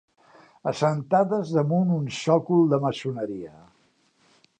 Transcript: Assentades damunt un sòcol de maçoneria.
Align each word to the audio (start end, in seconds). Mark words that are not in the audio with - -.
Assentades 0.69 1.51
damunt 1.57 1.91
un 1.97 2.07
sòcol 2.21 2.65
de 2.73 2.79
maçoneria. 2.87 3.53